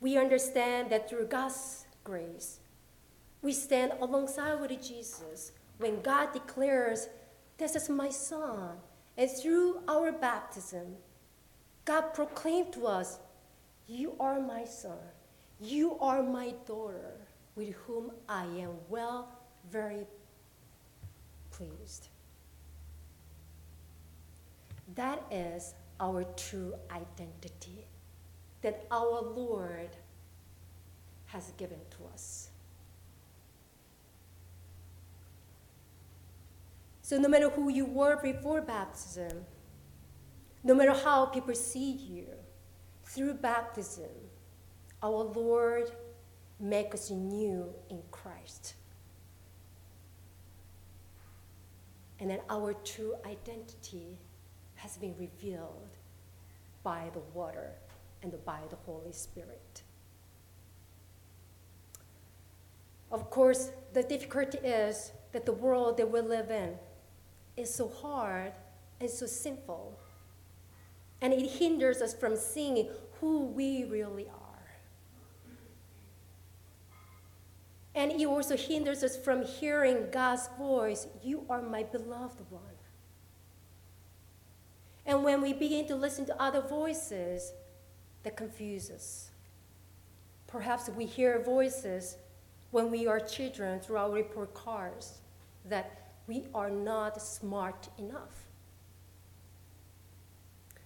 We 0.01 0.17
understand 0.17 0.91
that 0.91 1.09
through 1.09 1.27
God's 1.27 1.87
grace, 2.05 2.61
we 3.43 3.53
stand 3.53 3.93
alongside 4.01 4.61
with 4.61 4.71
Jesus 4.83 5.53
when 5.79 6.01
God 6.03 6.33
declares, 6.33 7.09
This 7.57 7.75
is 7.75 7.89
my 7.89 8.11
son. 8.11 8.77
And 9.19 9.29
through 9.29 9.81
our 9.89 10.13
baptism, 10.13 10.95
God 11.85 12.15
proclaimed 12.15 12.73
to 12.75 12.87
us, 12.87 13.19
You 13.89 14.15
are 14.21 14.41
my 14.41 14.65
son. 14.65 14.99
You 15.61 15.99
are 15.99 16.23
my 16.23 16.55
daughter, 16.67 17.27
with 17.57 17.75
whom 17.75 18.13
I 18.29 18.45
am 18.45 18.77
well, 18.89 19.29
very 19.73 20.07
pleased. 21.51 22.07
That 24.95 25.21
is 25.33 25.75
our 25.99 26.23
true 26.37 26.75
identity 26.93 27.87
that 28.63 28.87
our 28.93 29.21
Lord 29.23 29.97
has 31.27 31.53
given 31.57 31.81
to 31.91 32.13
us. 32.15 32.51
So, 37.09 37.17
no 37.17 37.27
matter 37.27 37.49
who 37.49 37.71
you 37.71 37.87
were 37.87 38.17
before 38.17 38.61
baptism, 38.61 39.47
no 40.63 40.75
matter 40.75 40.93
how 40.93 41.25
people 41.25 41.55
see 41.55 41.93
you, 41.93 42.27
through 43.03 43.33
baptism, 43.33 44.11
our 45.03 45.23
Lord 45.25 45.91
makes 46.61 46.95
us 46.97 47.11
new 47.11 47.73
in 47.89 48.03
Christ. 48.11 48.75
And 52.21 52.29
then 52.29 52.41
our 52.51 52.75
true 52.75 53.15
identity 53.25 54.19
has 54.75 54.99
been 54.99 55.15
revealed 55.19 55.97
by 56.83 57.09
the 57.15 57.23
water 57.33 57.71
and 58.23 58.35
by 58.45 58.61
the 58.69 58.77
Holy 58.85 59.13
Spirit. 59.13 59.81
Of 63.11 63.31
course, 63.31 63.71
the 63.95 64.03
difficulty 64.03 64.59
is 64.59 65.13
that 65.33 65.47
the 65.47 65.55
world 65.55 65.97
that 65.97 66.11
we 66.11 66.21
live 66.21 66.51
in 66.51 66.77
is 67.59 67.73
so 67.73 67.89
hard 67.89 68.53
and 69.01 69.11
so 69.11 69.27
simple. 69.27 69.99
And 71.21 71.33
it 71.33 71.51
hinders 71.51 72.01
us 72.01 72.15
from 72.15 72.37
seeing 72.37 72.89
who 73.21 73.47
we 73.47 73.85
really 73.85 74.29
are. 74.29 74.49
And 77.95 78.13
it 78.13 78.27
also 78.27 78.57
hinders 78.57 79.03
us 79.03 79.17
from 79.17 79.45
hearing 79.45 80.07
God's 80.13 80.49
voice 80.57 81.09
You 81.23 81.45
are 81.51 81.61
my 81.61 81.83
beloved 81.83 82.49
one. 82.51 82.63
And 85.05 85.25
when 85.25 85.41
we 85.41 85.53
begin 85.53 85.89
to 85.89 85.97
listen 85.97 86.27
to 86.27 86.41
other 86.41 86.61
voices 86.61 87.53
that 88.23 88.37
confuse 88.37 88.91
us, 88.91 89.31
perhaps 90.47 90.89
we 90.91 91.07
hear 91.07 91.43
voices 91.43 92.19
when 92.71 92.91
we 92.91 93.07
are 93.07 93.19
children 93.19 93.81
through 93.81 93.97
our 93.97 94.11
report 94.11 94.53
cards 94.55 95.19
that 95.65 96.08
we 96.29 96.45
are 96.55 96.71
not 96.71 97.21
smart 97.21 97.89
enough. 97.99 98.45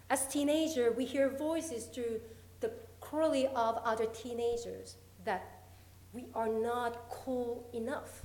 As 0.08 0.26
teenagers, 0.28 0.96
we 0.96 1.04
hear 1.04 1.28
voices 1.28 1.86
through 1.86 2.20
the 2.60 2.70
quarrel 3.00 3.50
of 3.56 3.78
other 3.84 4.06
teenagers 4.06 4.96
that 5.24 5.64
we 6.12 6.26
are 6.34 6.48
not 6.48 7.08
cool 7.10 7.68
enough. 7.72 8.22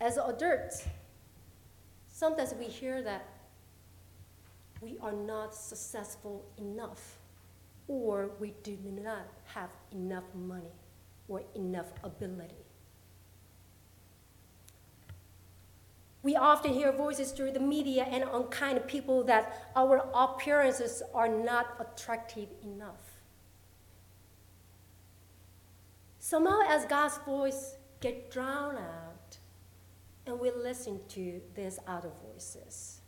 As 0.00 0.18
adults, 0.18 0.84
sometimes 2.08 2.54
we 2.58 2.66
hear 2.66 3.02
that 3.02 3.26
we 4.82 4.98
are 5.00 5.12
not 5.12 5.54
successful 5.54 6.44
enough 6.58 7.18
or 7.88 8.30
we 8.38 8.52
do 8.62 8.76
not 9.02 9.26
have 9.46 9.70
enough 9.92 10.24
money 10.34 10.74
or 11.28 11.42
enough 11.54 11.92
ability. 12.04 12.67
We 16.28 16.36
often 16.36 16.74
hear 16.74 16.92
voices 16.92 17.32
through 17.32 17.52
the 17.52 17.60
media 17.60 18.04
and 18.04 18.22
unkind 18.22 18.86
people 18.86 19.24
that 19.24 19.70
our 19.74 20.06
appearances 20.12 21.02
are 21.14 21.26
not 21.26 21.74
attractive 21.80 22.50
enough. 22.62 23.22
Somehow, 26.18 26.58
as 26.68 26.84
God's 26.84 27.16
voice 27.24 27.76
get 28.00 28.30
drowned 28.30 28.76
out, 28.76 29.38
and 30.26 30.38
we 30.38 30.50
listen 30.50 31.00
to 31.08 31.40
these 31.54 31.78
other 31.86 32.10
voices, 32.30 33.00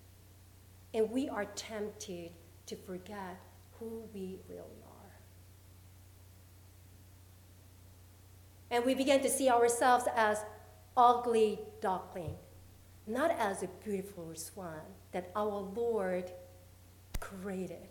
and 0.94 1.10
we 1.10 1.28
are 1.28 1.44
tempted 1.44 2.30
to 2.64 2.74
forget 2.74 3.38
who 3.78 4.08
we 4.14 4.38
really 4.48 4.82
are. 4.86 5.20
And 8.70 8.86
we 8.86 8.94
begin 8.94 9.20
to 9.20 9.28
see 9.28 9.50
ourselves 9.50 10.06
as 10.16 10.42
ugly 10.96 11.58
duckling 11.82 12.38
not 13.10 13.30
as 13.32 13.62
a 13.62 13.68
beautiful 13.84 14.32
swan 14.34 14.80
that 15.12 15.30
our 15.34 15.60
Lord 15.74 16.30
created. 17.18 17.88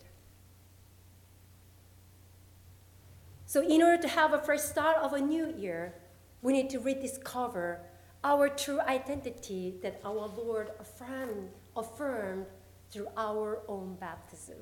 So, 3.46 3.62
in 3.62 3.82
order 3.82 4.02
to 4.04 4.08
have 4.08 4.34
a 4.34 4.40
fresh 4.40 4.62
start 4.62 4.98
of 4.98 5.14
a 5.14 5.20
new 5.20 5.54
year, 5.58 5.96
we 6.42 6.54
need 6.54 6.70
to 6.70 6.80
rediscover 6.80 7.82
our 8.24 8.50
true 8.50 8.80
identity 8.82 9.76
that 9.82 10.00
our 10.06 10.28
Lord 10.28 10.70
affirmed, 10.80 11.50
affirmed 11.76 12.46
through 12.92 13.08
our 13.18 13.62
own 13.68 13.96
baptism. 14.00 14.58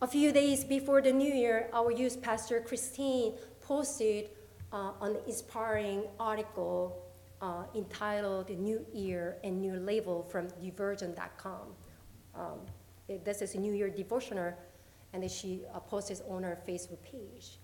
A 0.00 0.06
few 0.06 0.32
days 0.32 0.64
before 0.64 1.00
the 1.00 1.12
new 1.12 1.32
year, 1.32 1.68
our 1.72 1.90
youth 1.92 2.20
pastor 2.22 2.60
Christine 2.60 3.34
posted 3.60 4.30
uh, 4.72 4.92
an 5.00 5.16
inspiring 5.26 6.04
article 6.18 7.01
uh, 7.42 7.64
entitled 7.74 8.48
New 8.50 8.86
Year 8.94 9.36
and 9.42 9.60
New 9.60 9.74
Label 9.74 10.22
from 10.22 10.48
Divergent.com. 10.62 11.74
Um, 12.34 12.60
this 13.24 13.42
is 13.42 13.54
a 13.56 13.58
New 13.58 13.74
Year 13.74 13.90
devotional, 13.90 14.54
and 15.12 15.22
then 15.22 15.28
she 15.28 15.62
uh, 15.74 15.80
posted 15.80 16.20
on 16.30 16.44
her 16.44 16.58
Facebook 16.66 17.02
page. 17.02 17.58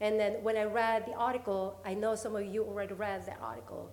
And 0.00 0.20
then 0.20 0.42
when 0.42 0.56
I 0.56 0.64
read 0.64 1.06
the 1.06 1.14
article, 1.14 1.80
I 1.84 1.94
know 1.94 2.16
some 2.16 2.36
of 2.36 2.44
you 2.44 2.64
already 2.64 2.94
read 2.94 3.24
that 3.26 3.38
article. 3.40 3.90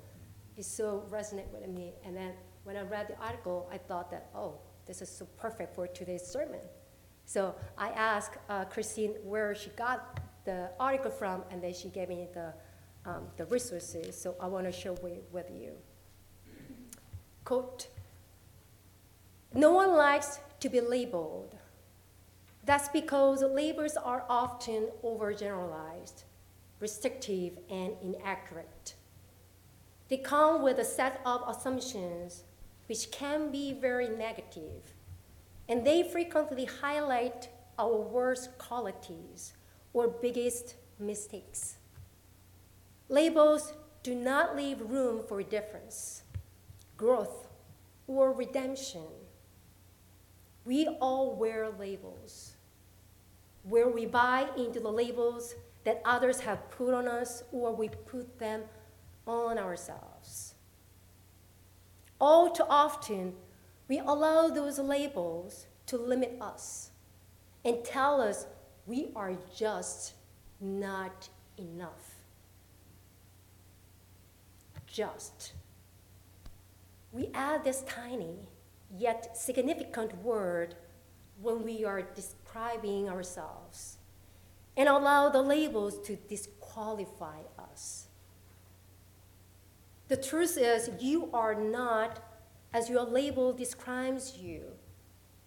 It 0.58 0.66
so 0.66 1.06
resonated 1.10 1.52
with 1.54 1.70
me. 1.70 1.94
And 2.04 2.18
then 2.18 2.34
when 2.64 2.76
I 2.76 2.82
read 2.82 3.08
the 3.08 3.18
article, 3.24 3.70
I 3.72 3.78
thought 3.78 4.12
that, 4.12 4.30
oh, 4.36 4.56
this 4.86 5.02
is 5.02 5.10
so 5.10 5.26
perfect 5.38 5.76
for 5.76 5.88
today's 5.88 6.24
sermon. 6.24 6.60
So 7.26 7.56
I 7.78 7.90
asked 7.90 8.38
uh, 8.50 8.66
Christine 8.66 9.12
where 9.24 9.56
she 9.56 9.70
got 9.72 10.20
the 10.44 10.72
article 10.80 11.12
from, 11.12 11.44
and 11.52 11.64
then 11.64 11.74
she 11.74 11.88
gave 11.88 12.10
me 12.10 12.28
the, 12.34 12.54
um, 13.06 13.28
the 13.38 13.46
resources. 13.46 14.20
So 14.20 14.36
I 14.40 14.48
want 14.48 14.66
to 14.66 14.72
share 14.72 14.94
with, 14.94 15.20
with 15.32 15.50
you. 15.52 15.74
Quote 17.44 17.88
No 19.54 19.72
one 19.74 19.94
likes 19.94 20.40
to 20.60 20.70
be 20.70 20.82
labeled. 20.82 21.58
That's 22.66 22.88
because 22.88 23.44
labels 23.44 23.98
are 23.98 24.24
often 24.30 24.88
overgeneralized, 25.04 26.24
restrictive, 26.80 27.58
and 27.70 27.94
inaccurate. 28.02 28.96
They 30.08 30.18
come 30.18 30.62
with 30.62 30.80
a 30.80 30.86
set 30.86 31.20
of 31.26 31.44
assumptions 31.48 32.44
which 32.88 33.12
can 33.12 33.52
be 33.52 33.74
very 33.74 34.08
negative, 34.08 34.94
and 35.68 35.86
they 35.86 36.04
frequently 36.04 36.66
highlight 36.66 37.50
our 37.78 37.98
worst 37.98 38.58
qualities 38.58 39.54
or 39.94 40.08
biggest 40.08 40.76
mistakes. 41.00 41.78
Labels 43.14 43.74
do 44.02 44.16
not 44.16 44.56
leave 44.56 44.82
room 44.82 45.22
for 45.22 45.44
difference, 45.44 46.24
growth, 46.98 47.48
or 48.08 48.34
redemption. 48.34 49.06
We 50.66 50.88
all 51.00 51.36
wear 51.36 51.70
labels, 51.70 52.54
where 53.62 53.88
we 53.88 54.08
buy 54.08 54.50
into 54.58 54.80
the 54.80 54.90
labels 54.92 55.54
that 55.84 56.02
others 56.04 56.40
have 56.40 56.72
put 56.72 56.96
on 56.96 57.08
us 57.08 57.44
or 57.52 57.76
we 57.76 57.90
put 57.90 58.40
them 58.40 58.64
on 59.28 59.60
ourselves. 59.60 60.56
All 62.20 62.50
too 62.50 62.66
often, 62.68 63.36
we 63.88 64.00
allow 64.00 64.48
those 64.48 64.80
labels 64.80 65.68
to 65.86 65.98
limit 65.98 66.36
us 66.42 66.90
and 67.64 67.86
tell 67.86 68.20
us 68.20 68.48
we 68.88 69.12
are 69.16 69.38
just 69.56 70.16
not 70.60 71.30
enough. 71.60 72.13
Just. 74.94 75.54
We 77.12 77.32
add 77.34 77.64
this 77.64 77.82
tiny 77.88 78.48
yet 78.96 79.36
significant 79.36 80.16
word 80.24 80.76
when 81.42 81.64
we 81.64 81.84
are 81.84 82.04
describing 82.04 83.10
ourselves 83.10 83.98
and 84.78 84.88
allow 84.88 85.30
the 85.30 85.42
labels 85.42 86.00
to 86.06 86.16
disqualify 86.16 87.40
us. 87.58 88.08
The 90.10 90.18
truth 90.18 90.60
is, 90.60 90.92
you 91.00 91.28
are 91.34 91.56
not 91.56 92.24
as 92.72 92.88
your 92.88 93.04
label 93.04 93.52
describes 93.52 94.38
you, 94.38 94.62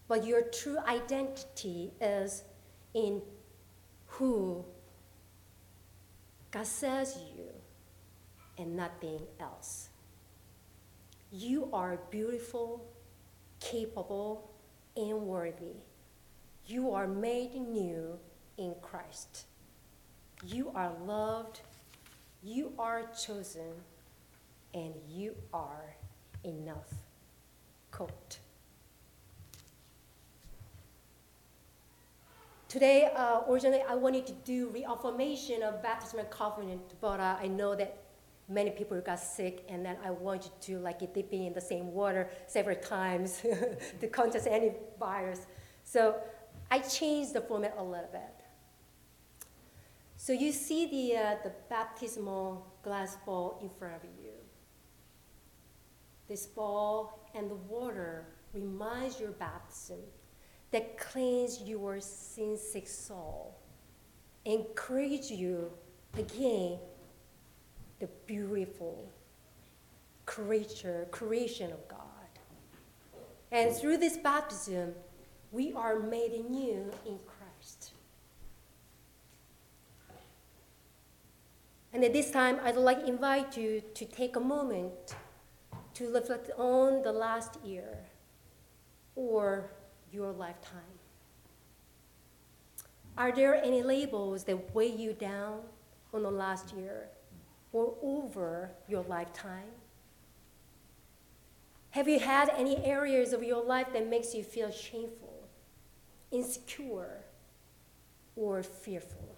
but 0.08 0.26
your 0.26 0.42
true 0.42 0.78
identity 0.88 1.92
is 2.00 2.42
in 2.94 3.22
who 4.06 4.64
God 6.50 6.66
says 6.66 7.16
you 7.32 7.35
and 8.58 8.76
nothing 8.76 9.20
else. 9.40 9.90
You 11.30 11.68
are 11.72 11.98
beautiful, 12.10 12.86
capable, 13.60 14.50
and 14.96 15.22
worthy. 15.22 15.76
You 16.66 16.92
are 16.92 17.06
made 17.06 17.54
new 17.54 18.18
in 18.56 18.74
Christ. 18.80 19.46
You 20.44 20.70
are 20.74 20.92
loved, 21.04 21.60
you 22.42 22.72
are 22.78 23.02
chosen, 23.12 23.72
and 24.74 24.94
you 25.08 25.34
are 25.52 25.96
enough. 26.44 26.94
Quote. 27.90 28.38
Today, 32.68 33.10
uh, 33.14 33.40
originally, 33.48 33.82
I 33.88 33.94
wanted 33.94 34.26
to 34.26 34.32
do 34.44 34.68
reaffirmation 34.68 35.62
of 35.62 35.82
baptism 35.82 36.18
and 36.18 36.30
covenant, 36.30 36.82
but 37.00 37.20
uh, 37.20 37.36
I 37.40 37.46
know 37.46 37.74
that 37.74 38.05
many 38.48 38.70
people 38.70 39.00
got 39.00 39.18
sick, 39.18 39.64
and 39.68 39.84
then 39.84 39.96
I 40.04 40.10
wanted 40.10 40.52
to 40.62 40.78
like 40.78 41.00
dip 41.00 41.32
in 41.32 41.52
the 41.52 41.60
same 41.60 41.92
water 41.92 42.30
several 42.46 42.76
times 42.76 43.42
to 44.00 44.08
contest 44.08 44.46
any 44.48 44.72
virus. 44.98 45.46
So 45.84 46.16
I 46.70 46.78
changed 46.80 47.32
the 47.34 47.40
format 47.40 47.74
a 47.78 47.82
little 47.82 48.08
bit. 48.12 48.44
So 50.16 50.32
you 50.32 50.50
see 50.50 50.86
the, 50.86 51.16
uh, 51.16 51.36
the 51.44 51.52
baptismal 51.68 52.66
glass 52.82 53.16
ball 53.24 53.58
in 53.62 53.70
front 53.78 53.94
of 53.94 54.02
you. 54.22 54.32
This 56.28 56.46
ball 56.46 57.28
and 57.34 57.50
the 57.50 57.54
water 57.54 58.26
reminds 58.52 59.20
your 59.20 59.30
baptism 59.32 59.98
that 60.72 60.98
cleans 60.98 61.62
your 61.62 62.00
sin-sick 62.00 62.88
soul, 62.88 63.56
encourage 64.44 65.30
you 65.30 65.70
again 66.18 66.78
the 67.98 68.08
beautiful 68.26 69.10
creature, 70.26 71.06
creation 71.10 71.72
of 71.72 71.88
God. 71.88 72.00
And 73.52 73.74
through 73.74 73.98
this 73.98 74.16
baptism, 74.16 74.94
we 75.52 75.72
are 75.72 75.98
made 75.98 76.32
new 76.50 76.90
in 77.06 77.18
Christ. 77.26 77.92
And 81.92 82.04
at 82.04 82.12
this 82.12 82.30
time, 82.30 82.58
I'd 82.62 82.76
like 82.76 83.00
to 83.00 83.08
invite 83.08 83.56
you 83.56 83.82
to 83.94 84.04
take 84.04 84.36
a 84.36 84.40
moment 84.40 85.16
to 85.94 86.12
reflect 86.12 86.50
on 86.58 87.02
the 87.02 87.12
last 87.12 87.56
year 87.64 87.96
or 89.14 89.70
your 90.12 90.32
lifetime. 90.32 90.92
Are 93.16 93.32
there 93.32 93.54
any 93.54 93.82
labels 93.82 94.44
that 94.44 94.74
weigh 94.74 94.94
you 94.94 95.14
down 95.14 95.60
on 96.12 96.22
the 96.22 96.30
last 96.30 96.74
year 96.74 97.08
or 97.76 97.92
over 98.02 98.70
your 98.88 99.02
lifetime? 99.02 99.68
Have 101.90 102.08
you 102.08 102.18
had 102.18 102.48
any 102.56 102.82
areas 102.82 103.34
of 103.34 103.42
your 103.42 103.62
life 103.62 103.88
that 103.92 104.08
makes 104.08 104.34
you 104.34 104.42
feel 104.42 104.70
shameful, 104.70 105.46
insecure, 106.30 107.20
or 108.34 108.62
fearful? 108.62 109.36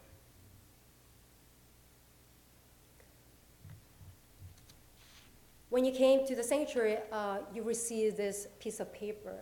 When 5.71 5.85
you 5.85 5.91
came 5.91 6.25
to 6.25 6.37
the 6.37 6.45
sanctuary, 6.45 6.99
uh, 7.11 7.39
you 7.53 7.65
received 7.65 8.17
this 8.17 8.47
piece 8.61 8.79
of 8.79 8.93
paper. 8.93 9.37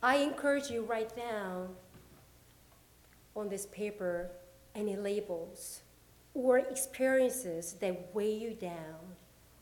I 0.00 0.18
encourage 0.18 0.70
you 0.70 0.82
write 0.82 1.16
down 1.16 1.70
on 3.34 3.48
this 3.48 3.66
paper 3.66 4.30
any 4.76 4.96
labels 4.96 5.82
or 6.34 6.58
experiences 6.58 7.74
that 7.80 8.14
weigh 8.14 8.34
you 8.34 8.54
down 8.54 9.16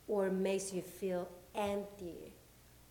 or 0.06 0.30
makes 0.30 0.72
you 0.72 0.83
feel 0.83 1.28
empty 1.54 2.33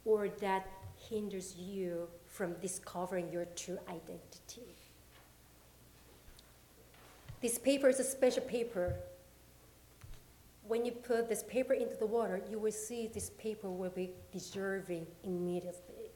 or 0.05 0.29
that 0.29 0.67
hinders 1.09 1.55
you 1.55 2.07
from 2.27 2.53
discovering 2.61 3.31
your 3.31 3.45
true 3.55 3.79
identity. 3.87 4.75
This 7.41 7.57
paper 7.57 7.87
is 7.87 7.99
a 7.99 8.03
special 8.03 8.43
paper. 8.43 8.95
When 10.67 10.85
you 10.85 10.91
put 10.91 11.29
this 11.29 11.43
paper 11.43 11.73
into 11.73 11.95
the 11.95 12.05
water, 12.05 12.41
you 12.49 12.59
will 12.59 12.71
see 12.71 13.07
this 13.07 13.29
paper 13.31 13.69
will 13.69 13.89
be 13.89 14.11
dissolving 14.31 15.07
immediately. 15.23 16.11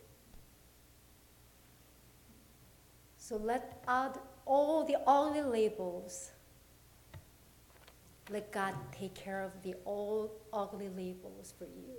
So 3.17 3.38
let 3.38 3.82
out 3.88 4.21
all 4.45 4.84
the 4.84 4.97
ugly 5.08 5.41
labels. 5.41 6.32
Let 8.29 8.51
God 8.51 8.73
take 8.91 9.13
care 9.13 9.41
of 9.41 9.51
the 9.63 9.75
old 9.86 10.31
ugly 10.51 10.89
labels 10.89 11.53
for 11.57 11.65
you. 11.65 11.95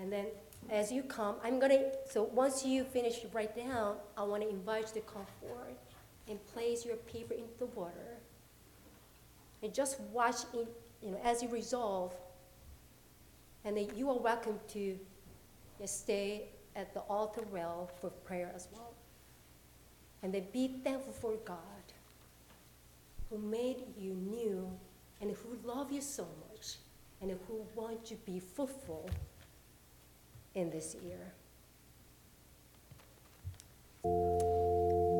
And 0.00 0.12
then 0.12 0.26
as 0.70 0.92
you 0.92 1.02
come, 1.02 1.36
I'm 1.42 1.58
gonna, 1.58 1.90
so 2.08 2.22
once 2.22 2.64
you 2.64 2.84
finish 2.84 3.20
write 3.32 3.56
down, 3.56 3.96
I 4.16 4.22
wanna 4.22 4.46
invite 4.46 4.92
you 4.94 5.00
to 5.00 5.06
come 5.06 5.26
forward 5.40 5.74
and 6.28 6.44
place 6.46 6.86
your 6.86 6.96
paper 6.96 7.34
into 7.34 7.58
the 7.58 7.66
water. 7.66 8.18
And 9.62 9.74
just 9.74 10.00
watch 10.12 10.36
in, 10.54 10.66
you 11.02 11.10
know, 11.10 11.20
as 11.24 11.42
you 11.42 11.48
resolve. 11.48 12.14
And 13.64 13.76
then 13.76 13.88
you 13.96 14.08
are 14.10 14.18
welcome 14.18 14.58
to 14.68 14.98
stay 15.84 16.44
at 16.76 16.94
the 16.94 17.00
altar 17.00 17.42
rail 17.50 17.90
for 18.00 18.10
prayer 18.10 18.52
as 18.54 18.68
well. 18.72 18.94
And 20.22 20.32
then 20.32 20.46
be 20.52 20.68
thankful 20.84 21.12
for 21.12 21.34
God 21.44 21.58
who 23.32 23.38
made 23.38 23.84
you 23.98 24.12
new 24.14 24.70
and 25.22 25.30
who 25.30 25.56
love 25.66 25.90
you 25.90 26.02
so 26.02 26.26
much 26.50 26.76
and 27.22 27.30
who 27.48 27.64
want 27.74 28.04
to 28.04 28.14
be 28.26 28.38
fruitful 28.38 29.08
in 30.54 30.68
this 30.70 30.94
year. 31.02 31.32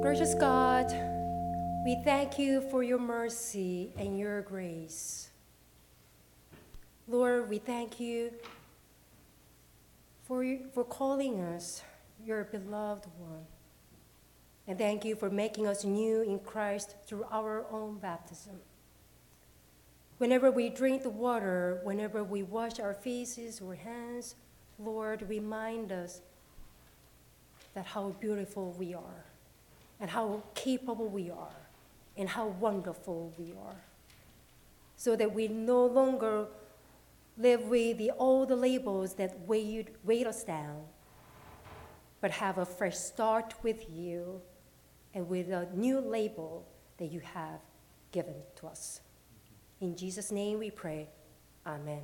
Gracious 0.02 0.34
God, 0.34 0.92
we 1.86 2.02
thank 2.04 2.38
you 2.38 2.60
for 2.70 2.82
your 2.82 2.98
mercy 2.98 3.92
and 3.96 4.18
your 4.18 4.42
grace. 4.42 5.30
Lord, 7.08 7.48
we 7.48 7.58
thank 7.58 7.98
you 7.98 8.32
for, 10.24 10.44
for 10.74 10.84
calling 10.84 11.40
us 11.40 11.82
your 12.22 12.44
beloved 12.44 13.06
one. 13.18 13.46
And 14.68 14.78
thank 14.78 15.04
you 15.04 15.16
for 15.16 15.28
making 15.28 15.66
us 15.66 15.84
new 15.84 16.22
in 16.22 16.38
Christ 16.38 16.94
through 17.06 17.26
our 17.30 17.66
own 17.70 17.98
baptism. 17.98 18.60
Whenever 20.18 20.52
we 20.52 20.68
drink 20.68 21.02
the 21.02 21.10
water, 21.10 21.80
whenever 21.82 22.22
we 22.22 22.44
wash 22.44 22.78
our 22.78 22.94
faces 22.94 23.60
or 23.60 23.74
hands, 23.74 24.36
Lord, 24.78 25.28
remind 25.28 25.90
us 25.90 26.20
that 27.74 27.86
how 27.86 28.10
beautiful 28.20 28.72
we 28.78 28.94
are, 28.94 29.24
and 29.98 30.08
how 30.08 30.42
capable 30.54 31.08
we 31.08 31.30
are, 31.30 31.68
and 32.16 32.28
how 32.28 32.48
wonderful 32.60 33.32
we 33.36 33.52
are. 33.66 33.80
So 34.96 35.16
that 35.16 35.34
we 35.34 35.48
no 35.48 35.86
longer 35.86 36.46
live 37.36 37.62
with 37.62 37.98
the 37.98 38.12
old 38.16 38.50
labels 38.50 39.14
that 39.14 39.40
weighed, 39.48 39.90
weighed 40.04 40.26
us 40.28 40.44
down, 40.44 40.84
but 42.20 42.30
have 42.30 42.58
a 42.58 42.66
fresh 42.66 42.96
start 42.96 43.54
with 43.64 43.90
you 43.90 44.40
and 45.14 45.28
with 45.28 45.50
a 45.50 45.68
new 45.74 46.00
label 46.00 46.66
that 46.98 47.06
you 47.06 47.20
have 47.20 47.60
given 48.12 48.34
to 48.56 48.66
us. 48.66 49.00
In 49.80 49.96
Jesus' 49.96 50.30
name 50.30 50.58
we 50.58 50.70
pray. 50.70 51.08
Amen. 51.66 52.02